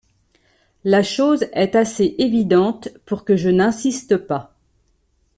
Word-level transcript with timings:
La 0.83 1.03
chose 1.03 1.45
est 1.53 1.75
assez 1.75 2.15
évidente 2.17 2.89
pour 3.05 3.23
que 3.23 3.35
je 3.35 3.49
n’insiste 3.49 4.17
pas. 4.17 4.55